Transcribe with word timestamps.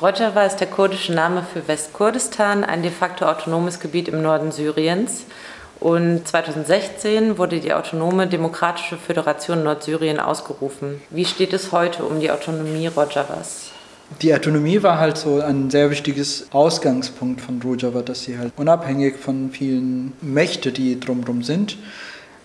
Rojava 0.00 0.46
ist 0.46 0.56
der 0.56 0.66
kurdische 0.66 1.12
Name 1.12 1.42
für 1.42 1.68
Westkurdistan, 1.68 2.64
ein 2.64 2.80
de 2.82 2.90
facto 2.90 3.26
autonomes 3.26 3.80
Gebiet 3.80 4.08
im 4.08 4.22
Norden 4.22 4.50
Syriens. 4.50 5.26
Und 5.78 6.26
2016 6.26 7.36
wurde 7.36 7.60
die 7.60 7.74
autonome 7.74 8.26
Demokratische 8.26 8.96
Föderation 8.96 9.62
Nordsyrien 9.62 10.18
ausgerufen. 10.18 11.02
Wie 11.10 11.26
steht 11.26 11.52
es 11.52 11.70
heute 11.72 12.04
um 12.04 12.18
die 12.18 12.30
Autonomie 12.30 12.86
Rojavas? 12.86 13.72
Die 14.22 14.34
Autonomie 14.34 14.82
war 14.82 14.98
halt 14.98 15.18
so 15.18 15.42
ein 15.42 15.68
sehr 15.68 15.90
wichtiges 15.90 16.46
Ausgangspunkt 16.50 17.42
von 17.42 17.60
Rojava, 17.60 18.00
dass 18.00 18.22
sie 18.22 18.38
halt 18.38 18.54
unabhängig 18.56 19.16
von 19.16 19.50
vielen 19.50 20.14
Mächten, 20.22 20.72
die 20.72 20.98
drumherum 20.98 21.42
sind. 21.42 21.76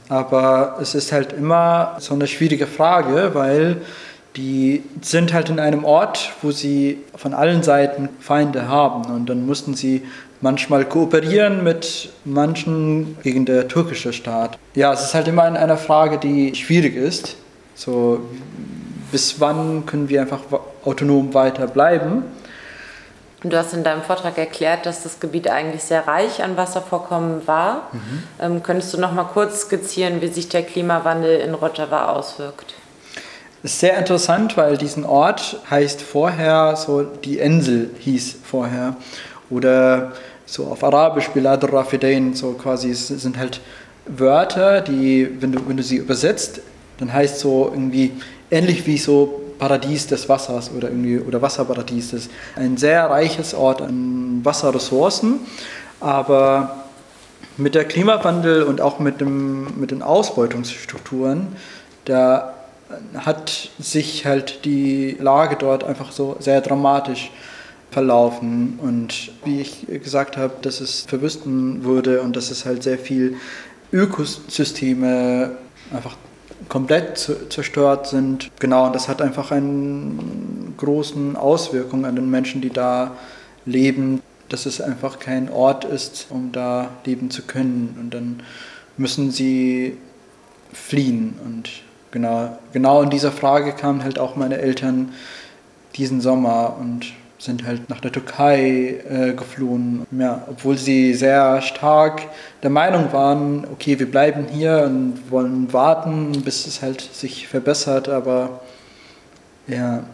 Aber 0.10 0.78
es 0.82 0.94
ist 0.94 1.14
halt 1.14 1.32
immer 1.32 1.96
so 2.00 2.14
eine 2.14 2.28
schwierige 2.28 2.68
Frage, 2.68 3.32
weil 3.34 3.82
die 4.36 4.84
sind 5.02 5.34
halt 5.34 5.50
in 5.50 5.60
einem 5.60 5.86
Ort, 5.86 6.34
wo 6.42 6.52
sie 6.52 7.00
von 7.16 7.34
allen 7.34 7.64
Seiten 7.64 8.10
Feinde 8.20 8.68
haben. 8.68 9.06
Und 9.14 9.30
dann 9.30 9.46
mussten 9.46 9.76
sie 9.76 10.04
manchmal 10.42 10.86
kooperieren 10.86 11.64
mit 11.64 12.10
manchen 12.26 13.18
gegen 13.24 13.46
der 13.46 13.68
türkische 13.68 14.14
Staat. 14.14 14.58
Ja, 14.74 14.94
es 14.94 15.04
ist 15.04 15.14
halt 15.14 15.28
immer 15.28 15.44
eine 15.44 15.78
Frage, 15.78 16.18
die 16.18 16.54
schwierig 16.56 16.96
ist. 16.96 17.38
So, 17.76 18.20
bis 19.12 19.40
wann 19.40 19.86
können 19.86 20.10
wir 20.10 20.22
einfach 20.22 20.42
autonom 20.84 21.34
weiter 21.34 21.68
bleiben? 21.68 22.24
Du 23.44 23.56
hast 23.56 23.74
in 23.74 23.84
deinem 23.84 24.02
Vortrag 24.02 24.38
erklärt, 24.38 24.86
dass 24.88 25.04
das 25.04 25.20
Gebiet 25.20 25.48
eigentlich 25.48 25.84
sehr 25.84 26.08
reich 26.08 26.44
an 26.44 26.58
Wasservorkommen 26.58 27.48
war. 27.48 27.90
Mhm. 27.92 28.24
Ähm, 28.42 28.64
könntest 28.64 28.94
du 28.94 29.00
noch 29.00 29.14
mal 29.14 29.26
kurz 29.26 29.62
skizzieren, 29.62 30.20
wie 30.22 30.28
sich 30.28 30.50
der 30.50 30.64
Klimawandel 30.64 31.40
in 31.40 31.54
Rojava 31.54 32.08
auswirkt? 32.08 32.74
Ist 33.66 33.80
sehr 33.80 33.98
interessant, 33.98 34.58
weil 34.58 34.78
diesen 34.78 35.06
Ort 35.06 35.60
heißt 35.72 36.00
vorher 36.00 36.76
so, 36.76 37.02
die 37.02 37.40
Insel 37.40 37.90
hieß 37.98 38.36
vorher. 38.44 38.96
Oder 39.50 40.12
so 40.46 40.66
auf 40.66 40.84
Arabisch, 40.84 41.30
Bilad 41.30 41.64
Rafidain, 41.74 42.36
so 42.36 42.52
quasi, 42.52 42.92
es 42.92 43.08
sind 43.08 43.40
halt 43.40 43.62
Wörter, 44.06 44.82
die, 44.82 45.42
wenn 45.42 45.52
du, 45.52 45.68
wenn 45.68 45.78
du 45.78 45.82
sie 45.82 45.96
übersetzt, 45.96 46.62
dann 47.00 47.12
heißt 47.12 47.40
so 47.40 47.72
irgendwie 47.74 48.12
ähnlich 48.52 48.86
wie 48.86 49.00
so 49.00 49.42
Paradies 49.58 50.06
des 50.06 50.30
Wassers 50.30 50.70
oder 50.70 50.90
irgendwie 50.90 51.18
oder 51.18 51.42
Wasserparadies. 51.42 52.12
Das 52.12 52.20
ist 52.20 52.32
ein 52.56 52.78
sehr 52.78 53.10
reiches 53.10 53.56
Ort 53.56 53.82
an 53.82 54.42
Wasserressourcen, 54.44 55.40
aber 56.00 56.84
mit 57.58 57.74
der 57.74 57.86
Klimawandel 57.86 58.62
und 58.62 58.80
auch 58.80 59.00
mit, 59.00 59.22
dem, 59.22 59.80
mit 59.80 59.90
den 59.90 60.04
Ausbeutungsstrukturen, 60.04 61.48
da 62.06 62.55
hat 63.18 63.70
sich 63.80 64.26
halt 64.26 64.66
die 64.66 65.18
Lage 65.20 65.56
dort 65.56 65.84
einfach 65.84 66.12
so 66.12 66.36
sehr 66.40 66.62
dramatisch 66.62 67.32
verlaufen 67.92 68.80
und 68.82 69.32
wie 69.44 69.62
ich 69.62 69.88
gesagt 69.88 70.38
habe, 70.38 70.54
dass 70.62 70.82
es 70.82 71.02
verwüsten 71.02 71.84
würde 71.84 72.22
und 72.22 72.36
dass 72.36 72.52
es 72.52 72.66
halt 72.66 72.84
sehr 72.84 73.00
viel 73.00 73.38
Ökosysteme 73.92 75.52
einfach 75.94 76.18
komplett 76.70 77.32
zerstört 77.50 78.08
sind. 78.08 78.52
Genau, 78.60 78.88
und 78.88 78.96
das 78.96 79.08
hat 79.08 79.22
einfach 79.22 79.52
eine 79.52 80.18
großen 80.78 81.36
Auswirkungen 81.36 82.06
an 82.06 82.16
den 82.16 82.30
Menschen, 82.30 82.62
die 82.62 82.70
da 82.70 83.12
leben, 83.66 84.22
dass 84.50 84.66
es 84.66 84.82
einfach 84.82 85.20
kein 85.20 85.50
Ort 85.50 85.86
ist, 85.86 86.28
um 86.30 86.52
da 86.52 86.90
leben 87.06 87.30
zu 87.30 87.44
können. 87.44 87.98
Und 88.00 88.14
dann 88.14 88.44
müssen 88.98 89.32
sie 89.32 89.98
fliehen. 90.74 91.36
Und 91.44 91.70
genau, 92.16 92.58
genau 92.72 93.02
in 93.02 93.10
dieser 93.10 93.34
Frage 93.34 93.74
kamen 93.74 94.02
halt 94.02 94.20
auch 94.20 94.38
meine 94.38 94.58
Eltern 94.58 95.12
diesen 95.98 96.22
Sommer 96.22 96.78
und 96.80 97.12
sind 97.38 97.68
halt 97.68 97.90
nach 97.90 98.00
der 98.00 98.14
Türkei 98.14 99.02
äh, 99.10 99.34
geflohen. 99.34 100.08
Ja, 100.18 100.44
obwohl 100.50 100.78
sie 100.78 101.14
sehr 101.14 101.62
stark 101.62 102.22
der 102.64 102.70
Meinung 102.70 103.12
waren, 103.12 103.68
okay, 103.70 104.00
wir 104.00 104.10
bleiben 104.10 104.46
hier 104.50 104.84
und 104.86 105.30
wollen 105.30 105.74
warten, 105.74 106.42
bis 106.46 106.66
es 106.66 106.82
halt 106.82 107.02
sich 107.02 107.50
verbessert. 107.50 108.08
Aber 108.08 108.62
ja, 109.68 110.06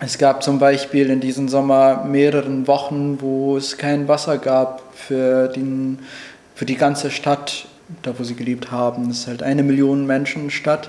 es 0.00 0.16
gab 0.16 0.42
zum 0.42 0.58
Beispiel 0.58 1.10
in 1.10 1.20
diesem 1.20 1.50
Sommer 1.50 2.02
mehrere 2.06 2.66
Wochen, 2.66 3.18
wo 3.20 3.58
es 3.58 3.76
kein 3.76 4.08
Wasser 4.08 4.38
gab 4.38 4.82
für, 4.94 5.48
den, 5.48 5.98
für 6.54 6.64
die 6.64 6.76
ganze 6.76 7.10
Stadt, 7.10 7.66
da 8.02 8.18
wo 8.18 8.24
sie 8.24 8.36
gelebt 8.36 8.70
haben. 8.70 9.10
Es 9.10 9.18
ist 9.18 9.26
halt 9.26 9.42
eine 9.42 9.62
Million 9.62 10.06
Menschen 10.06 10.50
Stadt 10.50 10.88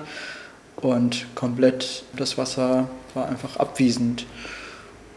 und 0.84 1.34
komplett 1.34 2.04
das 2.14 2.36
Wasser 2.36 2.88
war 3.14 3.26
einfach 3.26 3.56
abwesend 3.56 4.26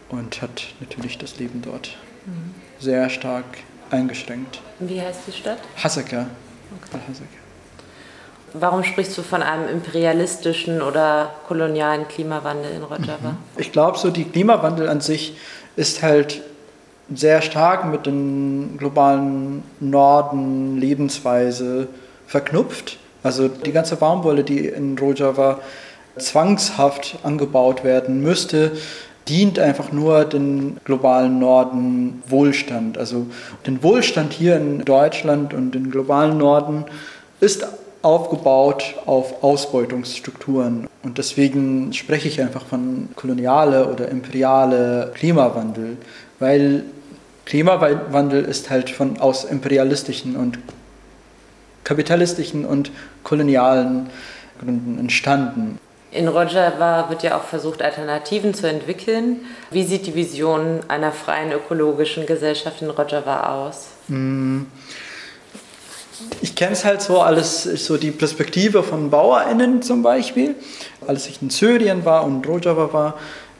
und 0.10 0.42
hat 0.42 0.64
natürlich 0.80 1.18
das 1.18 1.38
Leben 1.40 1.62
dort 1.62 1.98
mhm. 2.26 2.56
sehr 2.80 3.10
stark 3.10 3.46
eingeschränkt. 3.92 4.62
Wie 4.80 5.02
heißt 5.02 5.22
die 5.28 5.34
Stadt? 5.34 5.60
Hasaka. 5.84 6.28
Okay. 6.82 7.00
Warum 8.54 8.84
sprichst 8.84 9.18
du 9.18 9.24
von 9.24 9.44
einem 9.44 9.68
imperialistischen 9.68 10.82
oder 10.82 11.34
kolonialen 11.48 12.08
Klimawandel 12.08 12.72
in 12.72 12.84
Rojava? 12.84 13.32
Mhm. 13.32 13.38
Ich 13.58 13.74
glaube, 13.74 13.98
so 13.98 14.10
die 14.10 14.24
Klimawandel 14.24 14.88
an 14.88 15.02
sich 15.02 15.36
ist 15.76 16.02
halt 16.02 16.42
sehr 17.14 17.42
stark 17.42 17.86
mit 17.86 18.06
dem 18.06 18.78
globalen 18.78 19.64
Norden 19.82 20.78
Lebensweise 20.78 21.90
verknüpft. 22.26 22.98
Also 23.24 23.48
die 23.48 23.72
ganze 23.72 23.96
Baumwolle, 23.96 24.44
die 24.44 24.68
in 24.68 24.98
Rojava 24.98 25.60
zwangshaft 26.18 27.18
angebaut 27.24 27.84
werden 27.84 28.22
müsste, 28.22 28.72
dient 29.28 29.60
einfach 29.60 29.92
nur 29.92 30.26
den 30.26 30.78
globalen 30.86 31.40
Norden 31.40 32.24
Wohlstand. 32.28 32.98
Also 32.98 33.28
den 33.66 33.84
Wohlstand 33.84 34.34
hier 34.34 34.56
in 34.56 34.86
Deutschland 34.86 35.54
und 35.54 35.72
den 35.72 35.92
globalen 35.92 36.38
Norden 36.38 36.86
ist 37.40 37.68
aufgebaut 38.02 38.96
auf 39.06 39.44
Ausbeutungsstrukturen. 39.44 40.88
Und 41.04 41.18
deswegen 41.18 41.92
spreche 41.94 42.28
ich 42.28 42.42
einfach 42.42 42.66
von 42.66 43.10
koloniale 43.16 43.92
oder 43.92 44.08
imperiale 44.10 45.12
Klimawandel, 45.16 45.98
weil 46.40 46.84
Klimawandel 47.46 48.44
ist 48.46 48.70
halt 48.70 48.90
von 48.90 49.20
aus 49.20 49.46
imperialistischen 49.46 50.36
und 50.36 50.60
kapitalistischen 51.88 52.66
und 52.66 52.92
kolonialen 53.24 54.10
Gründen 54.60 55.00
entstanden. 55.00 55.80
In 56.12 56.28
Rojava 56.28 57.10
wird 57.10 57.24
ja 57.24 57.38
auch 57.38 57.44
versucht, 57.44 57.82
Alternativen 57.82 58.54
zu 58.54 58.68
entwickeln. 58.68 59.42
Wie 59.72 59.84
sieht 59.84 60.06
die 60.06 60.16
Vision 60.16 60.82
einer 60.90 61.14
freien 61.14 61.52
ökologischen 61.54 62.26
Gesellschaft 62.26 62.82
in 62.82 62.90
Rojava 62.90 63.54
aus? 63.54 63.88
Mm. 64.10 64.64
Ich 66.42 66.56
kenne 66.56 66.74
es 66.74 66.84
halt 66.84 67.02
so 67.02 67.22
alles, 67.22 67.64
so 67.64 67.98
die 67.98 68.12
Perspektive 68.12 68.84
von 68.84 69.10
BauerInnen 69.10 69.82
zum 69.82 70.02
Beispiel. 70.02 70.56
Als 71.06 71.28
ich 71.28 71.42
in 71.42 71.50
Syrien 71.50 72.04
war 72.04 72.26
und 72.26 72.46
Rojava 72.48 72.92
war, 72.92 73.14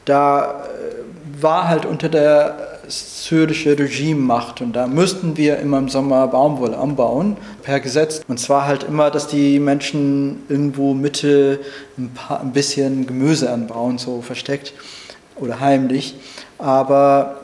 da 0.04 0.64
äh, 0.64 1.42
war 1.42 1.68
halt 1.68 1.86
unter 1.86 2.08
der 2.08 2.67
syrische 2.88 3.78
Regimemacht 3.78 4.60
und 4.60 4.74
da 4.74 4.86
müssten 4.86 5.36
wir 5.36 5.58
immer 5.58 5.78
im 5.78 5.88
Sommer 5.88 6.26
Baumwolle 6.28 6.76
anbauen, 6.76 7.36
per 7.62 7.80
Gesetz. 7.80 8.22
Und 8.28 8.38
zwar 8.38 8.66
halt 8.66 8.84
immer, 8.84 9.10
dass 9.10 9.28
die 9.28 9.58
Menschen 9.58 10.42
irgendwo 10.48 10.94
Mitte 10.94 11.60
ein, 11.96 12.10
paar, 12.14 12.40
ein 12.40 12.52
bisschen 12.52 13.06
Gemüse 13.06 13.50
anbauen, 13.50 13.98
so 13.98 14.22
versteckt 14.22 14.72
oder 15.36 15.60
heimlich. 15.60 16.16
Aber 16.58 17.40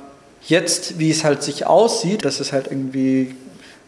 jetzt, 0.46 0.98
wie 0.98 1.10
es 1.10 1.24
halt 1.24 1.42
sich 1.42 1.66
aussieht, 1.66 2.24
dass 2.24 2.40
es 2.40 2.52
halt 2.52 2.66
irgendwie 2.68 3.34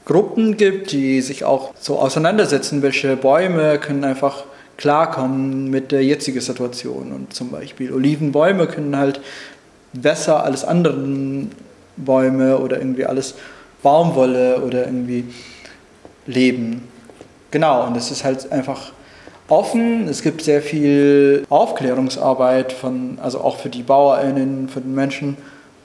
Gruppen 0.05 0.57
gibt, 0.57 0.93
die 0.93 1.21
sich 1.21 1.45
auch 1.45 1.75
so 1.81 1.99
auseinandersetzen, 1.99 2.83
welche 2.83 3.17
Bäume 3.17 3.79
können 3.79 4.05
einfach 4.05 4.45
klarkommen 4.77 5.71
mit 5.71 5.91
der 5.91 6.05
jetzigen 6.05 6.41
Situation. 6.41 7.13
Und 7.13 7.35
zum 7.35 7.51
Beispiel 7.51 7.93
Olivenbäume 7.93 8.67
können 8.67 8.97
halt 8.97 9.21
besser 10.01 10.45
als 10.45 10.65
andere 10.65 11.47
Bäume 11.97 12.59
oder 12.59 12.79
irgendwie 12.79 13.07
alles 13.07 13.35
Baumwolle 13.83 14.61
oder 14.63 14.87
irgendwie 14.87 15.25
leben. 16.27 16.89
Genau, 17.51 17.87
und 17.87 17.97
es 17.97 18.11
ist 18.11 18.25
halt 18.25 18.51
einfach 18.53 18.93
offen. 19.49 20.09
Es 20.09 20.23
gibt 20.23 20.43
sehr 20.43 20.63
viel 20.63 21.45
Aufklärungsarbeit 21.49 22.73
von, 22.73 23.19
also 23.23 23.41
auch 23.41 23.59
für 23.59 23.69
die 23.69 23.83
BauerInnen, 23.83 24.69
für 24.69 24.81
den 24.81 24.95
Menschen, 24.95 25.37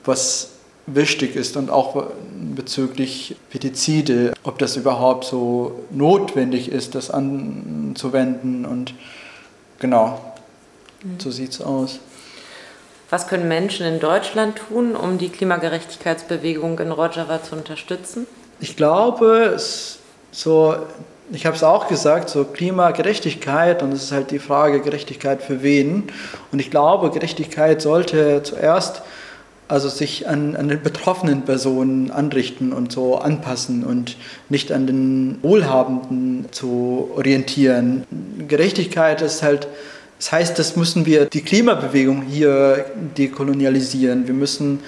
was 0.04 0.50
wichtig 0.88 1.36
ist 1.36 1.58
und 1.58 1.70
auch 1.70 2.08
bezüglich 2.56 3.36
Pestizide, 3.50 4.34
ob 4.44 4.58
das 4.58 4.76
überhaupt 4.76 5.26
so 5.26 5.84
notwendig 5.92 6.70
ist, 6.70 6.96
das 6.96 7.12
anzuwenden 7.12 8.66
und 8.66 8.96
genau, 9.80 10.20
so 11.20 11.30
sieht 11.32 11.52
es 11.52 11.62
aus. 11.62 12.00
Was 13.12 13.28
können 13.28 13.50
Menschen 13.50 13.86
in 13.86 14.00
Deutschland 14.00 14.56
tun, 14.70 14.96
um 14.96 15.18
die 15.18 15.28
Klimagerechtigkeitsbewegung 15.28 16.80
in 16.80 16.94
Rojava 16.94 17.44
zu 17.44 17.58
unterstützen? 17.58 18.26
Ich 18.62 18.78
glaube, 18.78 19.58
so, 20.32 20.76
ich 21.30 21.46
habe 21.46 21.58
es 21.58 21.62
auch 21.62 21.90
gesagt, 21.90 22.30
so 22.30 22.46
Klimagerechtigkeit 22.46 23.84
und 23.84 23.92
es 23.92 24.04
ist 24.04 24.12
halt 24.14 24.32
die 24.32 24.40
Frage, 24.40 24.80
Gerechtigkeit 24.80 25.44
für 25.44 25.62
wen. 25.62 26.06
Und 26.54 26.60
ich 26.60 26.72
glaube, 26.72 27.12
Gerechtigkeit 27.12 27.82
sollte 27.82 28.44
zuerst 28.44 29.02
also 29.68 29.90
sich 29.90 30.30
an, 30.30 30.56
an 30.56 30.70
den 30.70 30.82
betroffenen 30.82 31.42
Personen 31.42 32.12
anrichten 32.12 32.72
und 32.72 32.94
so 32.94 33.18
anpassen 33.18 33.84
und 33.84 34.16
nicht 34.48 34.72
an 34.72 34.88
den 34.88 35.40
Wohlhabenden 35.42 36.46
zu 36.52 37.12
orientieren. 37.16 38.06
Gerechtigkeit 38.48 39.22
ist 39.22 39.44
halt, 39.44 39.68
das 40.22 40.32
heißt, 40.32 40.60
das 40.60 40.76
müssen 40.76 41.08
wir 41.08 41.26
die 41.26 41.42
Klimabewegung 41.42 42.22
hier 42.22 42.86
dekolonialisieren. 43.18 44.28
Wir 44.28 44.36
müssen 44.36 44.82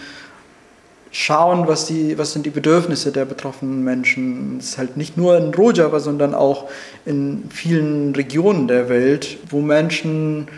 schauen, 1.10 1.68
was, 1.68 1.88
die, 1.88 2.16
was 2.20 2.34
sind 2.34 2.46
die 2.46 2.52
Bedürfnisse 2.52 3.12
der 3.12 3.26
betroffenen 3.26 3.84
Menschen. 3.84 4.58
Es 4.60 4.70
ist 4.70 4.78
halt 4.78 4.96
nicht 4.96 5.18
nur 5.18 5.36
in 5.36 5.52
Rojava, 5.52 6.00
sondern 6.00 6.36
auch 6.36 6.70
in 7.08 7.46
vielen 7.50 8.14
Regionen 8.14 8.68
der 8.68 8.90
Welt, 8.90 9.38
wo 9.50 9.60
Menschen 9.60 10.50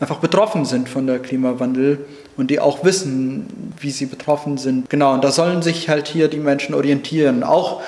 einfach 0.00 0.18
betroffen 0.18 0.64
sind 0.64 0.88
von 0.88 1.06
der 1.06 1.20
Klimawandel 1.20 2.04
und 2.36 2.50
die 2.50 2.58
auch 2.58 2.82
wissen, 2.82 3.46
wie 3.78 3.92
sie 3.92 4.06
betroffen 4.06 4.58
sind. 4.58 4.90
Genau, 4.90 5.14
und 5.14 5.22
da 5.22 5.30
sollen 5.30 5.62
sich 5.62 5.88
halt 5.88 6.08
hier 6.08 6.26
die 6.26 6.40
Menschen 6.40 6.74
orientieren. 6.74 7.44
Auch 7.44 7.82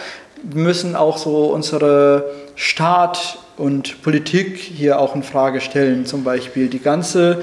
müssen 0.54 0.94
auch 0.94 1.18
so 1.18 1.46
unsere 1.46 2.24
Staat 2.54 3.38
und 3.56 4.02
Politik 4.02 4.58
hier 4.58 4.98
auch 4.98 5.14
in 5.14 5.22
Frage 5.22 5.60
stellen. 5.60 6.06
Zum 6.06 6.24
Beispiel 6.24 6.68
die 6.68 6.80
ganze 6.80 7.42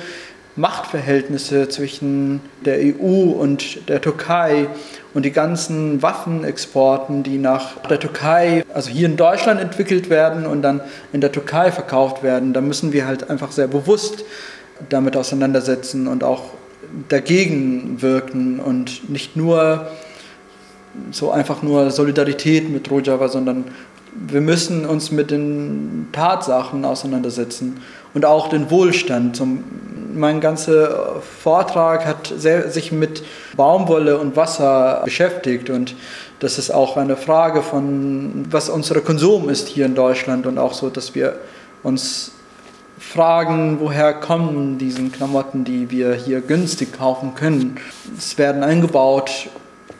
Machtverhältnisse 0.55 1.67
zwischen 1.69 2.41
der 2.63 2.77
EU 2.77 3.31
und 3.31 3.89
der 3.89 4.01
Türkei 4.01 4.67
und 5.15 5.25
die 5.25 5.31
ganzen 5.31 6.01
Waffenexporten, 6.01 7.23
die 7.23 7.39
nach 7.39 7.77
der 7.89 7.99
Türkei, 7.99 8.63
also 8.73 8.91
hier 8.91 9.07
in 9.07 9.17
Deutschland 9.17 9.59
entwickelt 9.59 10.11
werden 10.11 10.45
und 10.45 10.61
dann 10.61 10.81
in 11.11 11.21
der 11.21 11.31
Türkei 11.31 11.71
verkauft 11.71 12.21
werden, 12.21 12.53
da 12.53 12.61
müssen 12.61 12.93
wir 12.93 13.07
halt 13.07 13.29
einfach 13.31 13.51
sehr 13.51 13.67
bewusst 13.67 14.25
damit 14.89 15.17
auseinandersetzen 15.17 16.07
und 16.07 16.23
auch 16.23 16.51
dagegen 17.09 18.01
wirken 18.01 18.59
und 18.59 19.09
nicht 19.09 19.35
nur 19.35 19.87
so 21.11 21.31
einfach 21.31 21.63
nur 21.63 21.89
Solidarität 21.89 22.69
mit 22.69 22.91
Rojava, 22.91 23.27
sondern 23.27 23.65
wir 24.15 24.41
müssen 24.41 24.85
uns 24.85 25.11
mit 25.11 25.31
den 25.31 26.07
Tatsachen 26.11 26.85
auseinandersetzen 26.85 27.81
und 28.13 28.25
auch 28.25 28.49
den 28.49 28.69
Wohlstand. 28.69 29.41
Mein 30.13 30.41
ganzer 30.41 31.21
Vortrag 31.41 32.05
hat 32.05 32.31
sehr, 32.37 32.69
sich 32.69 32.91
mit 32.91 33.23
Baumwolle 33.57 34.17
und 34.17 34.35
Wasser 34.35 35.01
beschäftigt 35.03 35.69
und 35.69 35.95
das 36.39 36.59
ist 36.59 36.71
auch 36.71 36.97
eine 36.97 37.15
Frage 37.15 37.61
von, 37.61 38.45
was 38.49 38.69
unser 38.69 38.99
Konsum 39.01 39.49
ist 39.49 39.67
hier 39.67 39.85
in 39.85 39.95
Deutschland 39.95 40.45
und 40.45 40.57
auch 40.57 40.73
so, 40.73 40.89
dass 40.89 41.15
wir 41.15 41.35
uns 41.83 42.31
fragen, 42.99 43.77
woher 43.79 44.13
kommen 44.13 44.77
diese 44.77 45.03
Klamotten, 45.09 45.63
die 45.63 45.89
wir 45.89 46.13
hier 46.13 46.41
günstig 46.41 46.93
kaufen 46.93 47.33
können. 47.35 47.77
Es 48.17 48.37
werden 48.37 48.63
eingebaut 48.63 49.49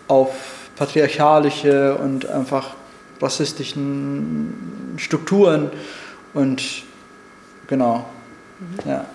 auf 0.07 0.29
patriarchalische 0.75 1.95
und 1.95 2.29
einfach 2.29 2.75
rassistischen 3.23 4.95
Strukturen 4.97 5.71
und 6.33 6.83
genau, 7.67 8.05
ja. 8.85 9.05